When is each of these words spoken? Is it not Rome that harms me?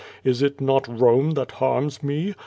Is 0.23 0.41
it 0.41 0.59
not 0.59 0.87
Rome 0.87 1.35
that 1.35 1.51
harms 1.51 2.01
me? 2.01 2.33